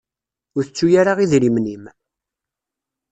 [0.55, 1.83] Ur tettu ara idrimen-im.